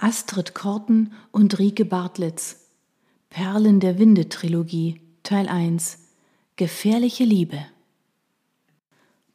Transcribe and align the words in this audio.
Astrid 0.00 0.54
Korten 0.54 1.12
und 1.32 1.58
Rike 1.58 1.84
Bartlitz. 1.84 2.68
Perlen 3.30 3.80
der 3.80 3.98
Winde 3.98 4.28
Trilogie 4.28 5.00
Teil 5.24 5.48
1 5.48 5.98
Gefährliche 6.54 7.24
Liebe. 7.24 7.58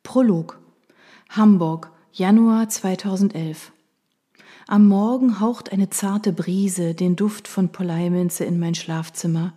Prolog. 0.04 0.62
Hamburg 1.28 1.92
Januar 2.14 2.70
2011 2.70 3.74
Am 4.66 4.88
Morgen 4.88 5.42
haucht 5.42 5.74
eine 5.74 5.90
zarte 5.90 6.32
Brise 6.32 6.96
den 6.96 7.18
Duft 7.18 7.50
von 7.50 7.74
Poleiminze 7.74 8.46
in 8.46 8.58
mein 8.58 8.74
Schlafzimmer. 8.74 9.52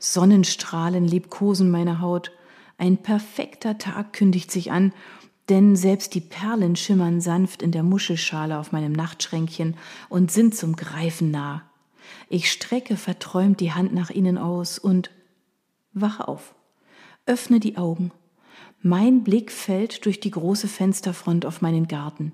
Sonnenstrahlen 0.00 1.06
liebkosen 1.06 1.70
meine 1.70 2.02
Haut. 2.02 2.30
Ein 2.76 2.98
perfekter 2.98 3.78
Tag 3.78 4.12
kündigt 4.12 4.50
sich 4.50 4.70
an 4.70 4.92
denn 5.48 5.74
selbst 5.76 6.14
die 6.14 6.20
Perlen 6.20 6.76
schimmern 6.76 7.20
sanft 7.20 7.62
in 7.62 7.72
der 7.72 7.82
Muschelschale 7.82 8.58
auf 8.58 8.72
meinem 8.72 8.92
Nachtschränkchen 8.92 9.76
und 10.08 10.30
sind 10.30 10.54
zum 10.54 10.76
Greifen 10.76 11.30
nah. 11.30 11.62
Ich 12.28 12.50
strecke 12.50 12.96
verträumt 12.96 13.60
die 13.60 13.72
Hand 13.72 13.92
nach 13.92 14.10
ihnen 14.10 14.38
aus 14.38 14.78
und 14.78 15.10
wache 15.92 16.28
auf, 16.28 16.54
öffne 17.26 17.60
die 17.60 17.76
Augen. 17.76 18.12
Mein 18.80 19.22
Blick 19.22 19.52
fällt 19.52 20.06
durch 20.06 20.20
die 20.20 20.30
große 20.30 20.68
Fensterfront 20.68 21.46
auf 21.46 21.60
meinen 21.60 21.88
Garten. 21.88 22.32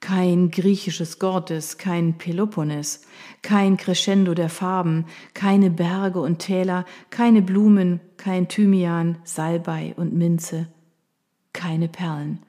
Kein 0.00 0.50
griechisches 0.50 1.18
Gordes, 1.18 1.78
kein 1.78 2.18
Peloponnes, 2.18 3.02
kein 3.42 3.76
Crescendo 3.76 4.34
der 4.34 4.48
Farben, 4.48 5.06
keine 5.34 5.70
Berge 5.70 6.20
und 6.20 6.38
Täler, 6.38 6.84
keine 7.10 7.42
Blumen, 7.42 8.00
kein 8.16 8.48
Thymian, 8.48 9.18
Salbei 9.24 9.94
und 9.96 10.12
Minze, 10.14 10.68
keine 11.52 11.88
Perlen 11.88 12.40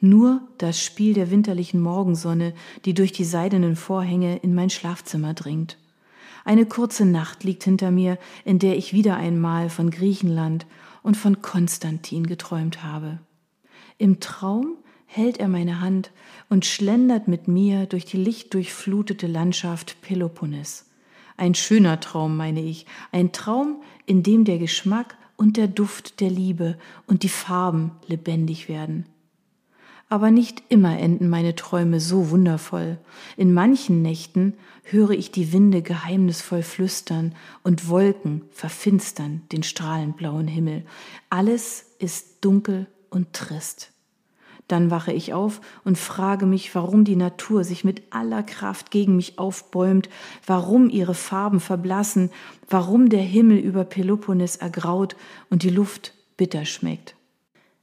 nur 0.00 0.42
das 0.58 0.82
Spiel 0.82 1.14
der 1.14 1.30
winterlichen 1.30 1.80
Morgensonne, 1.80 2.54
die 2.84 2.94
durch 2.94 3.12
die 3.12 3.24
seidenen 3.24 3.76
Vorhänge 3.76 4.36
in 4.38 4.54
mein 4.54 4.70
Schlafzimmer 4.70 5.34
dringt. 5.34 5.78
Eine 6.44 6.66
kurze 6.66 7.04
Nacht 7.04 7.44
liegt 7.44 7.64
hinter 7.64 7.90
mir, 7.90 8.18
in 8.44 8.58
der 8.58 8.76
ich 8.76 8.92
wieder 8.92 9.16
einmal 9.16 9.68
von 9.68 9.90
Griechenland 9.90 10.66
und 11.02 11.16
von 11.16 11.42
Konstantin 11.42 12.26
geträumt 12.26 12.84
habe. 12.84 13.18
Im 13.98 14.20
Traum 14.20 14.76
hält 15.06 15.38
er 15.38 15.48
meine 15.48 15.80
Hand 15.80 16.12
und 16.48 16.66
schlendert 16.66 17.26
mit 17.26 17.48
mir 17.48 17.86
durch 17.86 18.04
die 18.04 18.18
lichtdurchflutete 18.18 19.26
Landschaft 19.26 20.00
Peloponnes. 20.02 20.86
Ein 21.36 21.54
schöner 21.54 22.00
Traum, 22.00 22.36
meine 22.36 22.62
ich, 22.62 22.86
ein 23.12 23.32
Traum, 23.32 23.82
in 24.04 24.22
dem 24.22 24.44
der 24.44 24.58
Geschmack 24.58 25.16
und 25.36 25.56
der 25.56 25.68
Duft 25.68 26.20
der 26.20 26.30
Liebe 26.30 26.78
und 27.06 27.22
die 27.22 27.28
Farben 27.28 27.92
lebendig 28.06 28.68
werden 28.68 29.06
aber 30.08 30.30
nicht 30.30 30.62
immer 30.68 30.98
enden 30.98 31.28
meine 31.28 31.56
Träume 31.56 32.00
so 32.00 32.30
wundervoll. 32.30 32.98
In 33.36 33.52
manchen 33.52 34.02
Nächten 34.02 34.54
höre 34.84 35.10
ich 35.10 35.32
die 35.32 35.52
Winde 35.52 35.82
geheimnisvoll 35.82 36.62
flüstern 36.62 37.34
und 37.64 37.88
Wolken 37.88 38.42
verfinstern 38.52 39.42
den 39.50 39.64
strahlend 39.64 40.16
blauen 40.16 40.46
Himmel. 40.46 40.84
Alles 41.28 41.86
ist 41.98 42.44
dunkel 42.44 42.86
und 43.10 43.32
trist. 43.32 43.92
Dann 44.68 44.90
wache 44.90 45.12
ich 45.12 45.32
auf 45.32 45.60
und 45.84 45.96
frage 45.96 46.46
mich, 46.46 46.74
warum 46.74 47.04
die 47.04 47.16
Natur 47.16 47.62
sich 47.62 47.84
mit 47.84 48.02
aller 48.10 48.42
Kraft 48.42 48.90
gegen 48.90 49.16
mich 49.16 49.38
aufbäumt, 49.38 50.08
warum 50.44 50.88
ihre 50.88 51.14
Farben 51.14 51.60
verblassen, 51.60 52.30
warum 52.68 53.08
der 53.08 53.22
Himmel 53.22 53.58
über 53.58 53.84
Peloponnes 53.84 54.56
ergraut 54.56 55.16
und 55.50 55.62
die 55.62 55.70
Luft 55.70 56.14
bitter 56.36 56.64
schmeckt. 56.64 57.15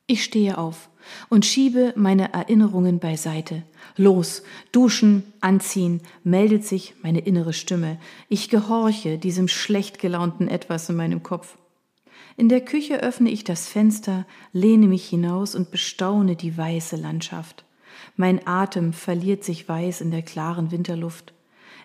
Ich 0.05 0.25
stehe 0.25 0.57
auf 0.57 0.89
und 1.29 1.45
schiebe 1.45 1.93
meine 1.95 2.33
Erinnerungen 2.33 2.99
beiseite. 2.99 3.63
Los, 3.95 4.43
duschen, 4.73 5.23
anziehen, 5.39 6.01
meldet 6.25 6.65
sich 6.65 6.95
meine 7.01 7.19
innere 7.19 7.53
Stimme. 7.53 7.99
Ich 8.27 8.49
gehorche 8.49 9.17
diesem 9.17 9.47
schlecht 9.47 9.99
gelaunten 9.99 10.49
Etwas 10.49 10.89
in 10.89 10.97
meinem 10.97 11.23
Kopf. 11.23 11.57
In 12.35 12.49
der 12.49 12.61
Küche 12.61 13.01
öffne 13.01 13.29
ich 13.29 13.45
das 13.45 13.69
Fenster, 13.69 14.25
lehne 14.51 14.87
mich 14.87 15.07
hinaus 15.07 15.55
und 15.55 15.71
bestaune 15.71 16.35
die 16.35 16.57
weiße 16.57 16.97
Landschaft. 16.97 17.63
Mein 18.17 18.45
Atem 18.45 18.91
verliert 18.91 19.45
sich 19.45 19.69
weiß 19.69 20.01
in 20.01 20.11
der 20.11 20.23
klaren 20.23 20.71
Winterluft. 20.71 21.33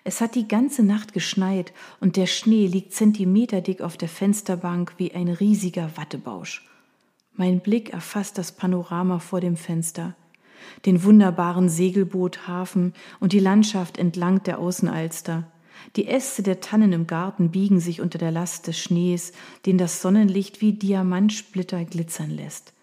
Es 0.03 0.19
hat 0.19 0.35
die 0.35 0.47
ganze 0.47 0.83
Nacht 0.83 1.13
geschneit 1.13 1.71
und 2.01 2.17
der 2.17 2.25
Schnee 2.25 2.67
liegt 2.67 2.93
zentimeterdick 2.93 3.79
auf 3.79 3.95
der 3.95 4.09
Fensterbank 4.09 4.95
wie 4.97 5.13
ein 5.13 5.29
riesiger 5.29 5.91
Wattebausch. 5.95 6.68
Mein 7.39 7.61
Blick 7.61 7.93
erfasst 7.93 8.37
das 8.37 8.51
Panorama 8.51 9.19
vor 9.19 9.39
dem 9.39 9.55
Fenster, 9.55 10.13
den 10.85 11.05
wunderbaren 11.05 11.69
Segelboothafen 11.69 12.93
und 13.21 13.31
die 13.31 13.39
Landschaft 13.39 13.97
entlang 13.97 14.43
der 14.43 14.59
Außenalster. 14.59 15.49
Die 15.95 16.07
Äste 16.09 16.43
der 16.43 16.59
Tannen 16.59 16.91
im 16.91 17.07
Garten 17.07 17.49
biegen 17.49 17.79
sich 17.79 18.01
unter 18.01 18.17
der 18.17 18.31
Last 18.31 18.67
des 18.67 18.77
Schnees, 18.77 19.31
den 19.65 19.77
das 19.77 20.01
Sonnenlicht 20.01 20.59
wie 20.59 20.73
Diamantsplitter 20.73 21.85
glitzern 21.85 22.29
lässt. 22.29 22.73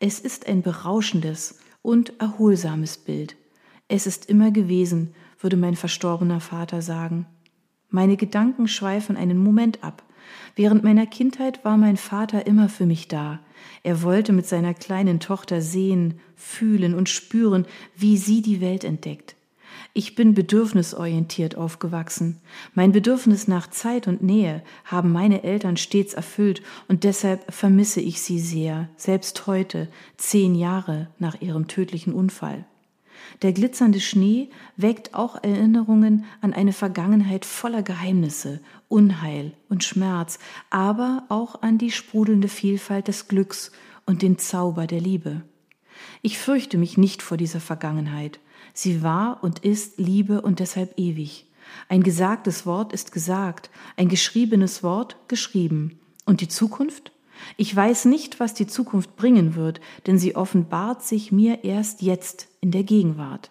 Es 0.00 0.18
ist 0.18 0.48
ein 0.48 0.62
berauschendes 0.62 1.60
und 1.80 2.20
erholsames 2.20 2.98
Bild. 2.98 3.36
Es 3.86 4.08
ist 4.08 4.28
immer 4.28 4.50
gewesen, 4.50 5.14
würde 5.38 5.56
mein 5.56 5.76
verstorbener 5.76 6.40
Vater 6.40 6.82
sagen. 6.82 7.26
Meine 7.90 8.16
Gedanken 8.16 8.66
schweifen 8.66 9.16
einen 9.16 9.38
Moment 9.38 9.84
ab. 9.84 10.02
Während 10.56 10.84
meiner 10.84 11.06
Kindheit 11.06 11.64
war 11.64 11.76
mein 11.76 11.96
Vater 11.96 12.46
immer 12.46 12.68
für 12.68 12.86
mich 12.86 13.08
da. 13.08 13.40
Er 13.82 14.02
wollte 14.02 14.32
mit 14.32 14.46
seiner 14.46 14.74
kleinen 14.74 15.20
Tochter 15.20 15.60
sehen, 15.60 16.20
fühlen 16.36 16.94
und 16.94 17.08
spüren, 17.08 17.66
wie 17.96 18.16
sie 18.16 18.42
die 18.42 18.60
Welt 18.60 18.84
entdeckt. 18.84 19.36
Ich 19.92 20.14
bin 20.14 20.34
bedürfnisorientiert 20.34 21.56
aufgewachsen. 21.56 22.40
Mein 22.74 22.92
Bedürfnis 22.92 23.48
nach 23.48 23.68
Zeit 23.68 24.06
und 24.06 24.22
Nähe 24.22 24.62
haben 24.84 25.10
meine 25.10 25.42
Eltern 25.42 25.76
stets 25.76 26.14
erfüllt 26.14 26.62
und 26.86 27.02
deshalb 27.02 27.52
vermisse 27.52 28.00
ich 28.00 28.20
sie 28.20 28.38
sehr, 28.38 28.88
selbst 28.96 29.46
heute, 29.46 29.88
zehn 30.16 30.54
Jahre 30.54 31.08
nach 31.18 31.40
ihrem 31.40 31.66
tödlichen 31.66 32.12
Unfall. 32.12 32.64
Der 33.42 33.52
glitzernde 33.52 34.00
Schnee 34.00 34.50
weckt 34.76 35.14
auch 35.14 35.42
Erinnerungen 35.42 36.24
an 36.40 36.52
eine 36.52 36.72
Vergangenheit 36.72 37.44
voller 37.44 37.82
Geheimnisse, 37.82 38.60
Unheil 38.88 39.52
und 39.68 39.84
Schmerz, 39.84 40.38
aber 40.68 41.24
auch 41.28 41.62
an 41.62 41.78
die 41.78 41.90
sprudelnde 41.90 42.48
Vielfalt 42.48 43.08
des 43.08 43.28
Glücks 43.28 43.72
und 44.06 44.22
den 44.22 44.38
Zauber 44.38 44.86
der 44.86 45.00
Liebe. 45.00 45.42
Ich 46.22 46.38
fürchte 46.38 46.78
mich 46.78 46.98
nicht 46.98 47.22
vor 47.22 47.36
dieser 47.36 47.60
Vergangenheit. 47.60 48.40
Sie 48.72 49.02
war 49.02 49.42
und 49.42 49.60
ist 49.60 49.98
Liebe 49.98 50.42
und 50.42 50.60
deshalb 50.60 50.98
ewig. 50.98 51.46
Ein 51.88 52.02
gesagtes 52.02 52.66
Wort 52.66 52.92
ist 52.92 53.12
gesagt, 53.12 53.70
ein 53.96 54.08
geschriebenes 54.08 54.82
Wort 54.82 55.16
geschrieben. 55.28 55.98
Und 56.24 56.40
die 56.40 56.48
Zukunft? 56.48 57.12
Ich 57.56 57.74
weiß 57.74 58.06
nicht, 58.06 58.40
was 58.40 58.54
die 58.54 58.66
Zukunft 58.66 59.16
bringen 59.16 59.54
wird, 59.54 59.80
denn 60.06 60.18
sie 60.18 60.36
offenbart 60.36 61.02
sich 61.02 61.32
mir 61.32 61.64
erst 61.64 62.02
jetzt 62.02 62.48
in 62.60 62.70
der 62.70 62.84
Gegenwart. 62.84 63.50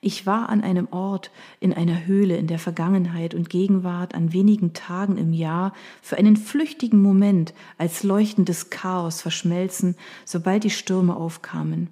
Ich 0.00 0.26
war 0.26 0.48
an 0.48 0.62
einem 0.62 0.86
Ort, 0.92 1.32
in 1.58 1.72
einer 1.72 2.06
Höhle 2.06 2.36
in 2.36 2.46
der 2.46 2.60
Vergangenheit 2.60 3.34
und 3.34 3.50
Gegenwart 3.50 4.14
an 4.14 4.32
wenigen 4.32 4.72
Tagen 4.72 5.16
im 5.16 5.32
Jahr 5.32 5.72
für 6.02 6.16
einen 6.16 6.36
flüchtigen 6.36 7.02
Moment 7.02 7.52
als 7.78 8.04
leuchtendes 8.04 8.70
Chaos 8.70 9.20
verschmelzen, 9.22 9.96
sobald 10.24 10.62
die 10.62 10.70
Stürme 10.70 11.16
aufkamen. 11.16 11.88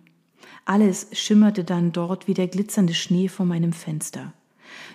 Alles 0.65 1.09
schimmerte 1.13 1.65
dann 1.65 1.91
dort 1.91 2.29
wie 2.29 2.35
der 2.35 2.47
glitzernde 2.47 2.95
Schnee 2.95 3.29
vor 3.29 3.47
meinem 3.47 3.73
Fenster. 3.73 4.33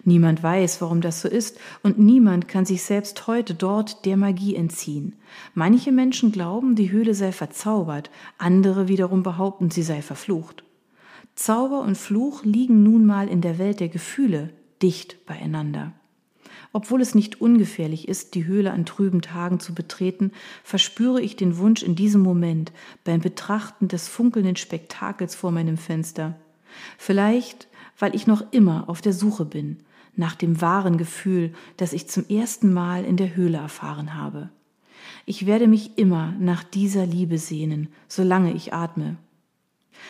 Niemand 0.03 0.43
weiß, 0.43 0.81
warum 0.81 1.01
das 1.01 1.21
so 1.21 1.27
ist, 1.27 1.59
und 1.83 1.99
niemand 1.99 2.47
kann 2.47 2.65
sich 2.65 2.83
selbst 2.83 3.27
heute 3.27 3.53
dort 3.53 4.05
der 4.05 4.17
Magie 4.17 4.55
entziehen. 4.55 5.13
Manche 5.53 5.91
Menschen 5.91 6.31
glauben, 6.31 6.75
die 6.75 6.91
Höhle 6.91 7.13
sei 7.13 7.31
verzaubert, 7.31 8.09
andere 8.37 8.87
wiederum 8.87 9.23
behaupten, 9.23 9.69
sie 9.71 9.83
sei 9.83 10.01
verflucht. 10.01 10.63
Zauber 11.35 11.81
und 11.81 11.97
Fluch 11.97 12.43
liegen 12.43 12.83
nun 12.83 13.05
mal 13.05 13.27
in 13.27 13.41
der 13.41 13.57
Welt 13.57 13.79
der 13.79 13.89
Gefühle 13.89 14.49
dicht 14.81 15.25
beieinander. 15.25 15.93
Obwohl 16.73 17.01
es 17.01 17.15
nicht 17.15 17.41
ungefährlich 17.41 18.07
ist, 18.07 18.33
die 18.33 18.45
Höhle 18.45 18.71
an 18.71 18.85
trüben 18.85 19.21
Tagen 19.21 19.59
zu 19.59 19.73
betreten, 19.73 20.31
verspüre 20.63 21.21
ich 21.21 21.35
den 21.35 21.57
Wunsch 21.57 21.83
in 21.83 21.95
diesem 21.95 22.21
Moment 22.21 22.71
beim 23.03 23.19
Betrachten 23.19 23.89
des 23.89 24.07
funkelnden 24.07 24.55
Spektakels 24.55 25.35
vor 25.35 25.51
meinem 25.51 25.77
Fenster. 25.77 26.35
Vielleicht 26.97 27.67
weil 28.01 28.15
ich 28.15 28.27
noch 28.27 28.43
immer 28.51 28.89
auf 28.89 29.01
der 29.01 29.13
Suche 29.13 29.45
bin 29.45 29.77
nach 30.15 30.35
dem 30.35 30.61
wahren 30.61 30.97
Gefühl, 30.97 31.53
das 31.77 31.93
ich 31.93 32.09
zum 32.09 32.27
ersten 32.27 32.73
Mal 32.73 33.05
in 33.05 33.17
der 33.17 33.35
Höhle 33.35 33.57
erfahren 33.57 34.15
habe. 34.15 34.49
Ich 35.25 35.45
werde 35.45 35.67
mich 35.67 35.97
immer 35.97 36.33
nach 36.39 36.63
dieser 36.63 37.05
Liebe 37.05 37.37
sehnen, 37.37 37.89
solange 38.07 38.53
ich 38.53 38.73
atme. 38.73 39.17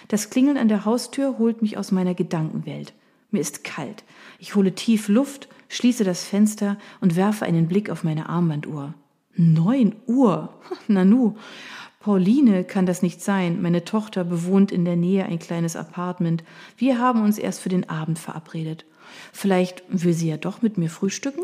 Das 0.08 0.30
Klingeln 0.30 0.58
an 0.58 0.70
der 0.70 0.86
Haustür 0.86 1.38
holt 1.38 1.62
mich 1.62 1.78
aus 1.78 1.92
meiner 1.92 2.14
Gedankenwelt. 2.14 2.94
Mir 3.30 3.40
ist 3.40 3.64
kalt. 3.64 4.04
Ich 4.40 4.56
hole 4.56 4.74
tief 4.74 5.08
Luft, 5.08 5.48
schließe 5.70 6.04
das 6.04 6.24
Fenster 6.26 6.78
und 7.00 7.16
werfe 7.16 7.46
einen 7.46 7.68
Blick 7.68 7.90
auf 7.90 8.04
meine 8.04 8.28
Armbanduhr. 8.30 8.94
Neun 9.36 9.96
Uhr. 10.08 10.54
Nanu. 10.88 11.36
Pauline 12.02 12.64
kann 12.64 12.88
das 12.88 13.04
nicht 13.04 13.22
sein. 13.22 13.62
Meine 13.62 13.86
Tochter 13.86 14.24
bewohnt 14.24 14.72
in 14.72 14.86
der 14.86 14.96
Nähe 14.96 15.26
ein 15.26 15.38
kleines 15.38 15.76
Apartment. 15.76 16.44
Wir 16.76 16.98
haben 16.98 17.22
uns 17.22 17.38
erst 17.38 17.62
für 17.62 17.70
den 17.70 17.90
Abend 17.90 18.18
verabredet. 18.18 18.86
vielleicht 19.32 19.84
will 19.88 20.14
sie 20.14 20.30
ja 20.30 20.38
doch 20.38 20.62
mit 20.64 20.78
mir 20.78 20.90
frühstücken? 20.90 21.44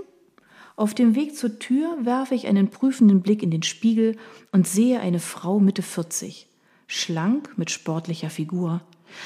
Auf 0.76 0.94
dem 0.94 1.16
Weg 1.16 1.36
zur 1.36 1.60
Tür 1.60 1.98
werfe 2.04 2.34
ich 2.34 2.48
einen 2.48 2.70
prüfenden 2.70 3.22
Blick 3.22 3.44
in 3.44 3.52
den 3.52 3.64
Spiegel 3.64 4.16
und 4.52 4.68
sehe 4.68 5.00
eine 5.00 5.20
Frau 5.20 5.60
Mitte 5.60 5.82
40, 5.82 6.48
schlank 6.88 7.58
mit 7.58 7.70
sportlicher 7.70 8.30
Figur. 8.30 8.82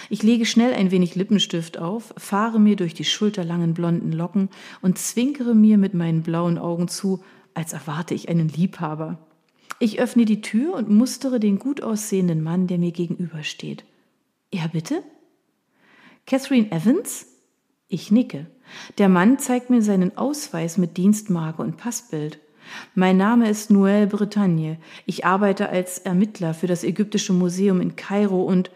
Ich 0.09 0.23
lege 0.23 0.45
schnell 0.45 0.73
ein 0.73 0.91
wenig 0.91 1.15
Lippenstift 1.15 1.77
auf, 1.77 2.13
fahre 2.17 2.59
mir 2.59 2.75
durch 2.75 2.93
die 2.93 3.05
schulterlangen 3.05 3.73
blonden 3.73 4.11
Locken 4.11 4.49
und 4.81 4.97
zwinkere 4.97 5.53
mir 5.53 5.77
mit 5.77 5.93
meinen 5.93 6.23
blauen 6.23 6.57
Augen 6.57 6.87
zu, 6.87 7.23
als 7.53 7.73
erwarte 7.73 8.13
ich 8.13 8.27
einen 8.27 8.49
Liebhaber. 8.49 9.17
Ich 9.81 9.99
öffne 9.99 10.25
die 10.25 10.41
Tür 10.41 10.75
und 10.75 10.91
mustere 10.91 11.39
den 11.39 11.57
gut 11.57 11.81
aussehenden 11.81 12.43
Mann, 12.43 12.67
der 12.67 12.77
mir 12.77 12.91
gegenübersteht. 12.91 13.83
Ja, 14.53 14.67
bitte? 14.67 15.01
Catherine 16.27 16.71
Evans? 16.71 17.25
Ich 17.87 18.11
nicke. 18.11 18.45
Der 18.99 19.09
Mann 19.09 19.39
zeigt 19.39 19.71
mir 19.71 19.81
seinen 19.81 20.15
Ausweis 20.19 20.77
mit 20.77 20.97
Dienstmarke 20.97 21.63
und 21.63 21.77
Passbild. 21.77 22.39
Mein 22.93 23.17
Name 23.17 23.49
ist 23.49 23.71
Noël 23.71 24.05
Bretagne. 24.05 24.77
Ich 25.07 25.25
arbeite 25.25 25.69
als 25.69 25.97
Ermittler 25.97 26.53
für 26.53 26.67
das 26.67 26.83
Ägyptische 26.83 27.33
Museum 27.33 27.81
in 27.81 27.95
Kairo 27.95 28.43
und 28.43 28.69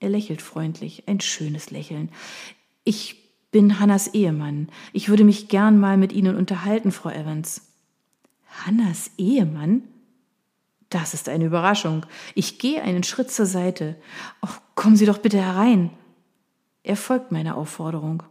er 0.00 0.08
lächelt 0.08 0.40
freundlich, 0.40 1.02
ein 1.06 1.20
schönes 1.20 1.70
Lächeln. 1.70 2.08
Ich 2.82 3.16
bin 3.50 3.78
Hannas 3.78 4.08
Ehemann. 4.14 4.70
Ich 4.94 5.10
würde 5.10 5.24
mich 5.24 5.48
gern 5.48 5.78
mal 5.78 5.98
mit 5.98 6.14
Ihnen 6.14 6.34
unterhalten, 6.34 6.92
Frau 6.92 7.10
Evans. 7.10 7.60
Hannas 8.64 9.10
Ehemann? 9.18 9.82
Das 10.90 11.14
ist 11.14 11.28
eine 11.28 11.44
Überraschung. 11.44 12.06
Ich 12.34 12.58
gehe 12.58 12.82
einen 12.82 13.02
Schritt 13.02 13.30
zur 13.30 13.46
Seite. 13.46 13.96
Oh, 14.42 14.50
kommen 14.74 14.96
Sie 14.96 15.06
doch 15.06 15.18
bitte 15.18 15.38
herein. 15.38 15.90
Er 16.82 16.96
folgt 16.96 17.32
meiner 17.32 17.56
Aufforderung. 17.56 18.22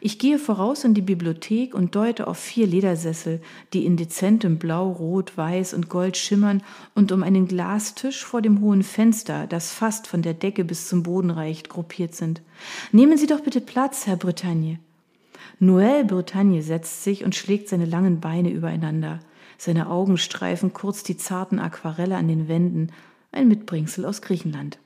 Ich 0.00 0.18
gehe 0.18 0.38
voraus 0.38 0.84
in 0.84 0.94
die 0.94 1.00
Bibliothek 1.00 1.74
und 1.74 1.94
deute 1.94 2.26
auf 2.26 2.38
vier 2.38 2.66
Ledersessel, 2.66 3.40
die 3.72 3.86
in 3.86 3.96
dezentem 3.96 4.58
Blau, 4.58 4.90
Rot, 4.90 5.36
Weiß 5.36 5.72
und 5.74 5.88
Gold 5.88 6.16
schimmern 6.16 6.62
und 6.94 7.12
um 7.12 7.22
einen 7.22 7.46
Glastisch 7.46 8.24
vor 8.24 8.42
dem 8.42 8.60
hohen 8.60 8.82
Fenster, 8.82 9.46
das 9.46 9.72
fast 9.72 10.06
von 10.06 10.22
der 10.22 10.34
Decke 10.34 10.64
bis 10.64 10.88
zum 10.88 11.02
Boden 11.02 11.30
reicht, 11.30 11.68
gruppiert 11.68 12.14
sind. 12.14 12.42
Nehmen 12.92 13.16
Sie 13.16 13.26
doch 13.26 13.40
bitte 13.40 13.60
Platz, 13.60 14.06
Herr 14.06 14.16
Bretagne. 14.16 14.78
Noël 15.60 16.04
Bretagne 16.04 16.62
setzt 16.62 17.04
sich 17.04 17.24
und 17.24 17.34
schlägt 17.34 17.68
seine 17.68 17.84
langen 17.84 18.20
Beine 18.20 18.50
übereinander. 18.50 19.20
Seine 19.60 19.90
Augen 19.90 20.16
streifen 20.16 20.72
kurz 20.72 21.02
die 21.02 21.18
zarten 21.18 21.58
Aquarelle 21.58 22.16
an 22.16 22.28
den 22.28 22.48
Wänden, 22.48 22.92
ein 23.30 23.46
Mitbringsel 23.46 24.06
aus 24.06 24.22
Griechenland. 24.22 24.78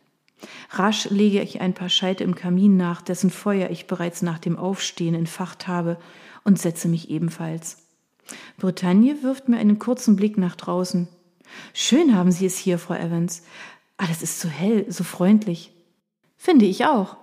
Rasch 0.71 1.09
lege 1.11 1.41
ich 1.43 1.61
ein 1.61 1.75
paar 1.75 1.89
Scheite 1.89 2.25
im 2.25 2.35
Kamin 2.35 2.77
nach, 2.77 3.01
dessen 3.01 3.31
Feuer 3.31 3.71
ich 3.71 3.87
bereits 3.87 4.21
nach 4.21 4.41
dem 4.41 4.57
Aufstehen 4.57 5.15
entfacht 5.15 5.69
habe, 5.69 5.97
und 6.43 6.59
setze 6.59 6.89
mich 6.89 7.09
ebenfalls. 7.09 7.87
Bretagne 8.59 9.23
wirft 9.23 9.49
mir 9.49 9.59
einen 9.59 9.79
kurzen 9.79 10.17
Blick 10.17 10.39
nach 10.39 10.57
draußen. 10.57 11.07
Schön 11.73 12.17
haben 12.17 12.33
Sie 12.33 12.45
es 12.45 12.59
hier, 12.59 12.81
Frau 12.81 12.95
Evans. 12.95 13.45
Alles 13.97 14.23
ist 14.23 14.41
so 14.41 14.49
hell, 14.49 14.91
so 14.91 15.05
freundlich. 15.05 15.73
Finde 16.37 16.65
ich 16.67 16.85
auch. 16.85 17.17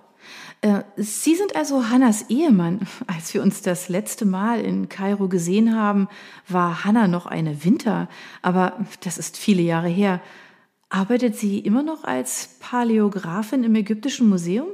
Äh, 0.60 0.82
Sie 0.96 1.34
sind 1.34 1.56
also 1.56 1.88
Hannas 1.88 2.30
Ehemann. 2.30 2.80
Als 3.06 3.34
wir 3.34 3.42
uns 3.42 3.62
das 3.62 3.88
letzte 3.88 4.24
Mal 4.24 4.60
in 4.60 4.88
Kairo 4.88 5.28
gesehen 5.28 5.76
haben, 5.76 6.08
war 6.48 6.84
Hanna 6.84 7.08
noch 7.08 7.26
eine 7.26 7.64
Winter, 7.64 8.08
aber 8.42 8.78
das 9.04 9.18
ist 9.18 9.36
viele 9.36 9.62
Jahre 9.62 9.88
her. 9.88 10.20
Arbeitet 10.88 11.36
sie 11.36 11.58
immer 11.58 11.82
noch 11.82 12.04
als 12.04 12.56
Paläografin 12.60 13.64
im 13.64 13.74
Ägyptischen 13.74 14.28
Museum? 14.28 14.66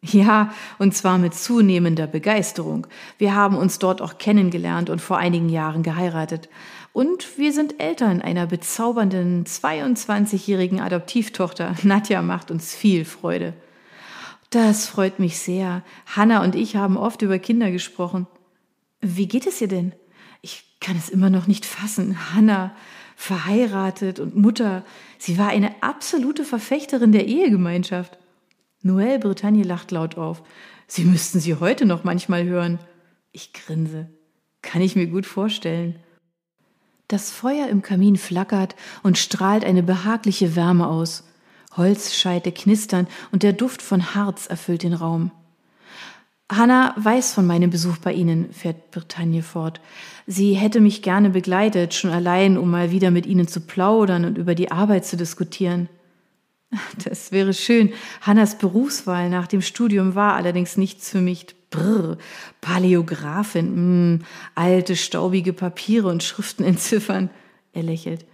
Ja, 0.00 0.54
und 0.78 0.94
zwar 0.94 1.18
mit 1.18 1.34
zunehmender 1.34 2.06
Begeisterung. 2.06 2.86
Wir 3.18 3.34
haben 3.34 3.56
uns 3.56 3.80
dort 3.80 4.00
auch 4.00 4.18
kennengelernt 4.18 4.90
und 4.90 5.00
vor 5.00 5.18
einigen 5.18 5.48
Jahren 5.48 5.82
geheiratet. 5.82 6.48
Und 6.92 7.36
wir 7.36 7.52
sind 7.52 7.80
Eltern 7.80 8.22
einer 8.22 8.46
bezaubernden 8.46 9.44
22-jährigen 9.44 10.80
Adoptivtochter. 10.80 11.74
Nadja 11.82 12.22
macht 12.22 12.52
uns 12.52 12.74
viel 12.74 13.04
Freude. 13.04 13.54
Das 14.50 14.86
freut 14.86 15.18
mich 15.18 15.38
sehr. 15.38 15.82
Hanna 16.06 16.42
und 16.42 16.54
ich 16.54 16.76
haben 16.76 16.96
oft 16.96 17.22
über 17.22 17.38
Kinder 17.38 17.70
gesprochen. 17.70 18.26
Wie 19.00 19.28
geht 19.28 19.46
es 19.46 19.60
ihr 19.60 19.68
denn? 19.68 19.92
Ich 20.40 20.78
kann 20.80 20.96
es 20.96 21.08
immer 21.08 21.28
noch 21.28 21.46
nicht 21.46 21.66
fassen. 21.66 22.34
Hanna, 22.34 22.74
verheiratet 23.16 24.20
und 24.20 24.36
Mutter. 24.36 24.84
Sie 25.18 25.38
war 25.38 25.48
eine 25.48 25.82
absolute 25.82 26.44
Verfechterin 26.44 27.12
der 27.12 27.26
Ehegemeinschaft. 27.26 28.18
Noël 28.82 29.18
Bretagne 29.18 29.64
lacht 29.64 29.90
laut 29.90 30.16
auf. 30.16 30.42
Sie 30.86 31.04
müssten 31.04 31.40
sie 31.40 31.56
heute 31.56 31.84
noch 31.84 32.04
manchmal 32.04 32.44
hören. 32.44 32.78
Ich 33.32 33.52
grinse. 33.52 34.08
Kann 34.62 34.80
ich 34.80 34.96
mir 34.96 35.06
gut 35.08 35.26
vorstellen. 35.26 35.96
Das 37.08 37.30
Feuer 37.30 37.68
im 37.68 37.82
Kamin 37.82 38.16
flackert 38.16 38.76
und 39.02 39.18
strahlt 39.18 39.64
eine 39.64 39.82
behagliche 39.82 40.56
Wärme 40.56 40.86
aus. 40.86 41.24
Holzscheite 41.78 42.52
knistern 42.52 43.06
und 43.32 43.42
der 43.42 43.54
Duft 43.54 43.80
von 43.80 44.14
Harz 44.14 44.46
erfüllt 44.46 44.82
den 44.82 44.92
Raum. 44.92 45.30
Hanna 46.50 46.94
weiß 46.96 47.34
von 47.34 47.46
meinem 47.46 47.70
Besuch 47.70 47.98
bei 47.98 48.12
Ihnen, 48.12 48.52
fährt 48.52 48.90
Bretagne 48.90 49.42
fort. 49.42 49.80
Sie 50.26 50.54
hätte 50.54 50.80
mich 50.80 51.02
gerne 51.02 51.30
begleitet, 51.30 51.92
schon 51.94 52.10
allein, 52.10 52.56
um 52.56 52.70
mal 52.70 52.90
wieder 52.90 53.10
mit 53.10 53.26
Ihnen 53.26 53.48
zu 53.48 53.60
plaudern 53.60 54.24
und 54.24 54.38
über 54.38 54.54
die 54.54 54.70
Arbeit 54.70 55.04
zu 55.04 55.16
diskutieren. 55.16 55.88
Das 57.04 57.32
wäre 57.32 57.54
schön. 57.54 57.92
Hannas 58.20 58.58
Berufswahl 58.58 59.30
nach 59.30 59.46
dem 59.46 59.62
Studium 59.62 60.14
war 60.14 60.34
allerdings 60.34 60.76
nichts 60.76 61.10
für 61.10 61.20
mich. 61.20 61.46
Brr, 61.70 62.16
Paläografin, 62.62 63.66
mh, 63.66 63.74
hm, 63.74 64.24
alte, 64.54 64.96
staubige 64.96 65.52
Papiere 65.52 66.08
und 66.08 66.22
Schriften 66.22 66.64
entziffern. 66.72 67.30
Er 67.72 67.82
lächelt. 67.82 68.24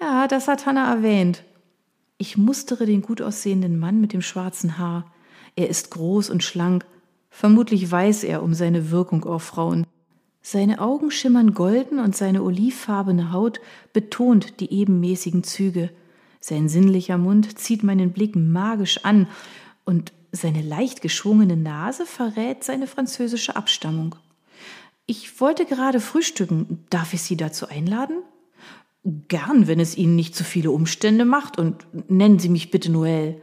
Ja, 0.00 0.28
das 0.28 0.46
hat 0.46 0.66
Hanna 0.66 0.92
erwähnt. 0.92 1.42
Ich 2.18 2.36
mustere 2.36 2.86
den 2.86 3.02
gut 3.02 3.20
aussehenden 3.20 3.78
Mann 3.78 4.00
mit 4.00 4.12
dem 4.12 4.22
schwarzen 4.22 4.78
Haar. 4.78 5.12
Er 5.54 5.68
ist 5.68 5.90
groß 5.90 6.30
und 6.30 6.42
schlank. 6.42 6.86
Vermutlich 7.28 7.90
weiß 7.90 8.24
er 8.24 8.42
um 8.42 8.54
seine 8.54 8.90
Wirkung 8.90 9.24
auf 9.24 9.42
Frauen. 9.42 9.86
Seine 10.40 10.80
Augen 10.80 11.10
schimmern 11.10 11.54
golden 11.54 11.98
und 11.98 12.16
seine 12.16 12.42
olivfarbene 12.42 13.32
Haut 13.32 13.60
betont 13.92 14.60
die 14.60 14.72
ebenmäßigen 14.72 15.42
Züge. 15.42 15.90
Sein 16.40 16.68
sinnlicher 16.68 17.18
Mund 17.18 17.58
zieht 17.58 17.82
meinen 17.82 18.12
Blick 18.12 18.36
magisch 18.36 19.04
an 19.04 19.26
und 19.84 20.12
seine 20.32 20.62
leicht 20.62 21.02
geschwungene 21.02 21.56
Nase 21.56 22.06
verrät 22.06 22.62
seine 22.62 22.86
französische 22.86 23.56
Abstammung. 23.56 24.14
Ich 25.06 25.40
wollte 25.40 25.66
gerade 25.66 26.00
frühstücken. 26.00 26.84
Darf 26.90 27.12
ich 27.14 27.22
Sie 27.22 27.36
dazu 27.36 27.68
einladen? 27.68 28.22
Gern, 29.28 29.68
wenn 29.68 29.78
es 29.78 29.96
Ihnen 29.96 30.16
nicht 30.16 30.34
zu 30.34 30.42
viele 30.42 30.72
Umstände 30.72 31.24
macht, 31.24 31.58
und 31.58 31.86
nennen 32.10 32.40
Sie 32.40 32.48
mich 32.48 32.72
bitte 32.72 32.90
Noël. 32.90 33.36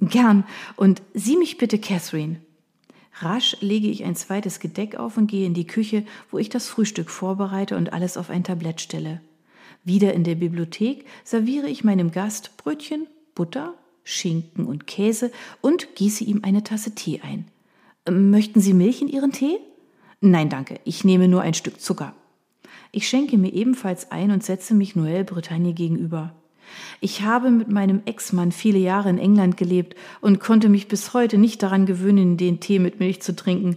Gern, 0.00 0.44
und 0.76 1.02
Sie 1.12 1.36
mich 1.36 1.58
bitte 1.58 1.78
Catherine. 1.78 2.40
Rasch 3.18 3.56
lege 3.60 3.88
ich 3.88 4.04
ein 4.04 4.16
zweites 4.16 4.60
Gedeck 4.60 4.96
auf 4.96 5.18
und 5.18 5.26
gehe 5.26 5.46
in 5.46 5.54
die 5.54 5.66
Küche, 5.66 6.04
wo 6.30 6.38
ich 6.38 6.48
das 6.48 6.68
Frühstück 6.68 7.10
vorbereite 7.10 7.76
und 7.76 7.92
alles 7.92 8.16
auf 8.16 8.30
ein 8.30 8.44
Tablett 8.44 8.80
stelle. 8.80 9.20
Wieder 9.84 10.14
in 10.14 10.24
der 10.24 10.36
Bibliothek 10.36 11.04
serviere 11.22 11.68
ich 11.68 11.84
meinem 11.84 12.10
Gast 12.10 12.56
Brötchen, 12.56 13.06
Butter, 13.34 13.74
Schinken 14.04 14.64
und 14.64 14.86
Käse 14.86 15.30
und 15.60 15.94
gieße 15.96 16.24
ihm 16.24 16.40
eine 16.42 16.64
Tasse 16.64 16.94
Tee 16.94 17.20
ein. 17.22 17.46
Möchten 18.10 18.60
Sie 18.60 18.72
Milch 18.72 19.02
in 19.02 19.08
Ihren 19.08 19.32
Tee? 19.32 19.58
Nein, 20.20 20.48
danke, 20.48 20.80
ich 20.84 21.04
nehme 21.04 21.28
nur 21.28 21.42
ein 21.42 21.54
Stück 21.54 21.80
Zucker. 21.80 22.14
Ich 22.92 23.08
schenke 23.08 23.38
mir 23.38 23.52
ebenfalls 23.52 24.10
ein 24.10 24.30
und 24.30 24.44
setze 24.44 24.74
mich 24.74 24.94
Noël 24.94 25.24
Bretagne 25.24 25.72
gegenüber. 25.72 26.34
Ich 27.00 27.22
habe 27.22 27.50
mit 27.50 27.68
meinem 27.68 28.02
Ex-Mann 28.04 28.52
viele 28.52 28.78
Jahre 28.78 29.10
in 29.10 29.18
England 29.18 29.56
gelebt 29.56 29.96
und 30.20 30.40
konnte 30.40 30.68
mich 30.68 30.88
bis 30.88 31.12
heute 31.12 31.38
nicht 31.38 31.62
daran 31.62 31.86
gewöhnen, 31.86 32.36
den 32.36 32.60
Tee 32.60 32.78
mit 32.78 33.00
Milch 33.00 33.20
zu 33.22 33.36
trinken. 33.36 33.76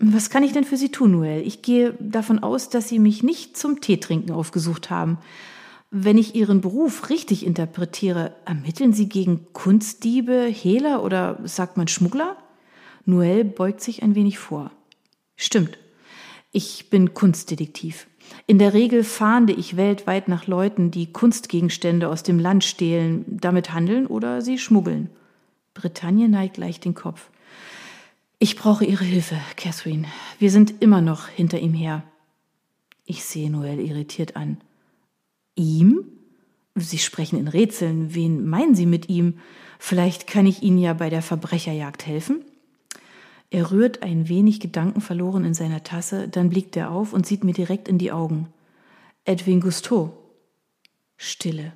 Was 0.00 0.30
kann 0.30 0.42
ich 0.42 0.52
denn 0.52 0.64
für 0.64 0.76
Sie 0.76 0.90
tun, 0.90 1.14
Noël? 1.14 1.40
Ich 1.40 1.62
gehe 1.62 1.94
davon 1.98 2.38
aus, 2.38 2.68
dass 2.68 2.88
Sie 2.88 2.98
mich 2.98 3.22
nicht 3.22 3.56
zum 3.56 3.80
Teetrinken 3.80 4.32
aufgesucht 4.32 4.90
haben. 4.90 5.18
Wenn 5.90 6.18
ich 6.18 6.34
Ihren 6.34 6.60
Beruf 6.60 7.08
richtig 7.08 7.46
interpretiere, 7.46 8.34
ermitteln 8.44 8.92
Sie 8.92 9.08
gegen 9.08 9.46
Kunstdiebe, 9.52 10.44
Hehler 10.44 11.02
oder 11.02 11.40
sagt 11.44 11.76
man 11.76 11.88
Schmuggler? 11.88 12.36
Noël 13.06 13.42
beugt 13.42 13.80
sich 13.80 14.02
ein 14.02 14.14
wenig 14.14 14.38
vor. 14.38 14.70
Stimmt. 15.34 15.78
Ich 16.52 16.90
bin 16.90 17.14
Kunstdetektiv. 17.14 18.07
In 18.46 18.58
der 18.58 18.72
Regel 18.74 19.04
fahnde 19.04 19.52
ich 19.52 19.76
weltweit 19.76 20.28
nach 20.28 20.46
Leuten, 20.46 20.90
die 20.90 21.12
Kunstgegenstände 21.12 22.08
aus 22.08 22.22
dem 22.22 22.38
Land 22.38 22.64
stehlen, 22.64 23.24
damit 23.28 23.72
handeln 23.72 24.06
oder 24.06 24.42
sie 24.42 24.58
schmuggeln. 24.58 25.10
Bretagne 25.74 26.28
neigt 26.28 26.56
leicht 26.56 26.84
den 26.84 26.94
Kopf. 26.94 27.30
Ich 28.38 28.56
brauche 28.56 28.84
Ihre 28.84 29.04
Hilfe, 29.04 29.36
Catherine. 29.56 30.06
Wir 30.38 30.50
sind 30.50 30.74
immer 30.80 31.00
noch 31.00 31.28
hinter 31.28 31.58
ihm 31.58 31.74
her. 31.74 32.04
Ich 33.04 33.24
sehe 33.24 33.50
Noel 33.50 33.80
irritiert 33.80 34.36
an. 34.36 34.58
Ihm? 35.56 36.04
Sie 36.74 36.98
sprechen 36.98 37.38
in 37.38 37.48
Rätseln. 37.48 38.14
Wen 38.14 38.46
meinen 38.46 38.74
Sie 38.74 38.86
mit 38.86 39.08
ihm? 39.08 39.38
Vielleicht 39.78 40.26
kann 40.26 40.46
ich 40.46 40.62
Ihnen 40.62 40.78
ja 40.78 40.92
bei 40.92 41.10
der 41.10 41.22
Verbrecherjagd 41.22 42.06
helfen? 42.06 42.44
Er 43.50 43.70
rührt 43.70 44.02
ein 44.02 44.28
wenig 44.28 44.60
gedankenverloren 44.60 45.44
in 45.44 45.54
seiner 45.54 45.82
Tasse, 45.82 46.28
dann 46.28 46.50
blickt 46.50 46.76
er 46.76 46.90
auf 46.90 47.12
und 47.12 47.26
sieht 47.26 47.44
mir 47.44 47.54
direkt 47.54 47.88
in 47.88 47.98
die 47.98 48.12
Augen. 48.12 48.48
Edwin 49.24 49.60
Gusteau. 49.60 50.12
Stille. 51.16 51.72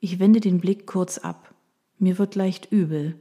Ich 0.00 0.18
wende 0.18 0.40
den 0.40 0.60
Blick 0.60 0.86
kurz 0.86 1.18
ab. 1.18 1.54
Mir 1.98 2.18
wird 2.18 2.34
leicht 2.34 2.70
übel. 2.70 3.20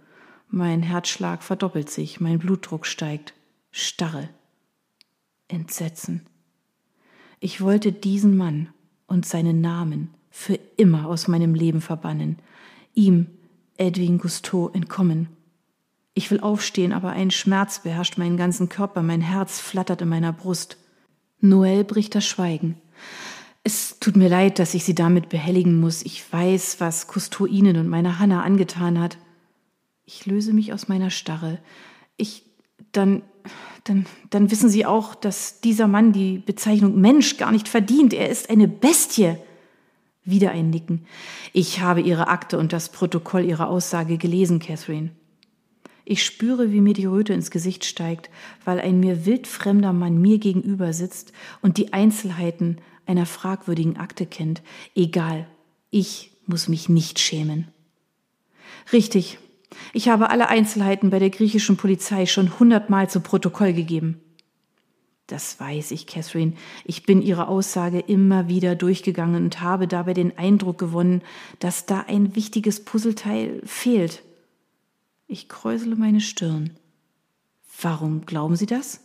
Mein 0.49 0.83
Herzschlag 0.83 1.43
verdoppelt 1.43 1.89
sich, 1.89 2.19
mein 2.19 2.39
Blutdruck 2.39 2.85
steigt. 2.85 3.33
Starre. 3.71 4.29
Entsetzen. 5.47 6.25
Ich 7.39 7.61
wollte 7.61 7.91
diesen 7.91 8.37
Mann 8.37 8.69
und 9.07 9.25
seinen 9.25 9.61
Namen 9.61 10.13
für 10.29 10.59
immer 10.77 11.07
aus 11.07 11.27
meinem 11.27 11.55
Leben 11.55 11.79
verbannen, 11.79 12.39
ihm, 12.93 13.27
Edwin 13.77 14.17
Gusteau, 14.17 14.69
entkommen. 14.69 15.29
Ich 16.17 16.31
will 16.31 16.39
aufstehen, 16.39 16.93
aber 16.93 17.09
ein 17.09 17.29
Schmerz 17.29 17.79
beherrscht 17.79 18.17
meinen 18.17 18.37
ganzen 18.37 18.69
Körper, 18.69 19.03
mein 19.03 19.19
Herz 19.19 19.59
flattert 19.59 20.01
in 20.01 20.07
meiner 20.07 20.31
Brust. 20.31 20.77
Noel 21.41 21.83
bricht 21.83 22.15
das 22.15 22.25
Schweigen. 22.25 22.77
Es 23.65 23.99
tut 23.99 24.15
mir 24.15 24.29
leid, 24.29 24.57
dass 24.57 24.73
ich 24.75 24.85
Sie 24.85 24.95
damit 24.95 25.27
behelligen 25.27 25.77
muss. 25.77 26.03
Ich 26.03 26.23
weiß, 26.31 26.77
was 26.79 27.07
Cousteau 27.07 27.45
Ihnen 27.45 27.75
und 27.75 27.89
meiner 27.89 28.17
Hanna 28.17 28.43
angetan 28.43 28.99
hat. 28.99 29.17
Ich 30.05 30.25
löse 30.25 30.53
mich 30.53 30.71
aus 30.71 30.87
meiner 30.87 31.09
Starre. 31.09 31.59
Ich, 32.15 32.43
dann, 32.93 33.21
dann, 33.83 34.05
dann 34.29 34.51
wissen 34.51 34.69
Sie 34.69 34.85
auch, 34.85 35.15
dass 35.15 35.59
dieser 35.59 35.87
Mann 35.87 36.13
die 36.13 36.37
Bezeichnung 36.37 37.01
Mensch 37.01 37.35
gar 37.35 37.51
nicht 37.51 37.67
verdient. 37.67 38.13
Er 38.13 38.29
ist 38.29 38.49
eine 38.49 38.69
Bestie. 38.69 39.35
Wieder 40.23 40.51
ein 40.51 40.69
Nicken. 40.69 41.05
Ich 41.51 41.81
habe 41.81 41.99
Ihre 41.99 42.29
Akte 42.29 42.57
und 42.57 42.71
das 42.71 42.89
Protokoll 42.89 43.43
Ihrer 43.43 43.67
Aussage 43.67 44.17
gelesen, 44.17 44.59
Catherine. 44.59 45.09
Ich 46.05 46.23
spüre, 46.23 46.71
wie 46.71 46.81
mir 46.81 46.93
die 46.93 47.05
Röte 47.05 47.33
ins 47.33 47.49
Gesicht 47.49 47.83
steigt, 47.83 48.29
weil 48.63 48.79
ein 48.79 48.99
mir 48.99 49.25
wildfremder 49.25 49.91
Mann 49.91 50.21
mir 50.21 50.37
gegenüber 50.37 50.93
sitzt 50.93 51.33
und 51.61 51.77
die 51.77 51.93
Einzelheiten 51.93 52.77
einer 53.07 53.25
fragwürdigen 53.25 53.97
Akte 53.97 54.27
kennt. 54.27 54.61
Egal, 54.95 55.47
ich 55.89 56.31
muss 56.45 56.67
mich 56.67 56.89
nicht 56.89 57.19
schämen. 57.19 57.69
Richtig, 58.93 59.39
ich 59.93 60.09
habe 60.09 60.29
alle 60.29 60.47
Einzelheiten 60.47 61.09
bei 61.09 61.19
der 61.19 61.31
griechischen 61.31 61.75
Polizei 61.75 62.27
schon 62.27 62.59
hundertmal 62.59 63.09
zu 63.09 63.19
Protokoll 63.19 63.73
gegeben. 63.73 64.21
Das 65.27 65.59
weiß 65.59 65.89
ich, 65.89 66.05
Catherine. 66.05 66.53
Ich 66.83 67.03
bin 67.03 67.21
Ihre 67.23 67.47
Aussage 67.47 67.99
immer 67.99 68.47
wieder 68.47 68.75
durchgegangen 68.75 69.45
und 69.45 69.59
habe 69.59 69.87
dabei 69.87 70.13
den 70.13 70.37
Eindruck 70.37 70.77
gewonnen, 70.77 71.23
dass 71.57 71.87
da 71.87 72.01
ein 72.07 72.35
wichtiges 72.35 72.85
Puzzleteil 72.85 73.59
fehlt. 73.65 74.21
Ich 75.27 75.49
kräusele 75.49 75.95
meine 75.95 76.21
Stirn. 76.21 76.71
Warum 77.81 78.25
glauben 78.25 78.55
Sie 78.55 78.67
das? 78.67 79.01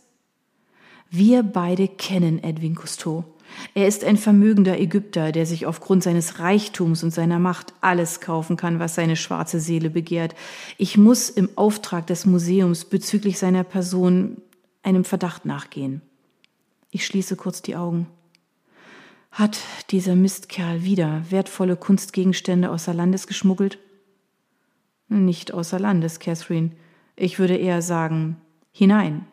Wir 1.09 1.43
beide 1.43 1.87
kennen 1.87 2.41
Edwin 2.43 2.75
Cousteau. 2.75 3.25
Er 3.73 3.87
ist 3.87 4.03
ein 4.03 4.17
vermögender 4.17 4.79
Ägypter, 4.79 5.31
der 5.31 5.45
sich 5.45 5.65
aufgrund 5.65 6.03
seines 6.03 6.39
Reichtums 6.39 7.03
und 7.03 7.11
seiner 7.11 7.39
Macht 7.39 7.73
alles 7.81 8.21
kaufen 8.21 8.55
kann, 8.55 8.79
was 8.79 8.95
seine 8.95 9.17
schwarze 9.17 9.59
Seele 9.59 9.89
begehrt. 9.89 10.35
Ich 10.77 10.97
muss 10.97 11.29
im 11.29 11.49
Auftrag 11.55 12.07
des 12.07 12.25
Museums 12.25 12.85
bezüglich 12.85 13.37
seiner 13.37 13.63
Person 13.63 14.37
einem 14.83 15.03
Verdacht 15.03 15.45
nachgehen. 15.45 16.01
Ich 16.91 17.05
schließe 17.05 17.35
kurz 17.35 17.61
die 17.61 17.75
Augen. 17.75 18.07
Hat 19.31 19.59
dieser 19.89 20.15
Mistkerl 20.15 20.83
wieder 20.83 21.23
wertvolle 21.29 21.75
Kunstgegenstände 21.75 22.69
außer 22.69 22.93
Landes 22.93 23.27
geschmuggelt? 23.27 23.79
Nicht 25.11 25.53
außer 25.53 25.77
Landes, 25.77 26.19
Catherine. 26.19 26.71
Ich 27.17 27.37
würde 27.37 27.57
eher 27.57 27.81
sagen, 27.81 28.37
hinein 28.71 29.25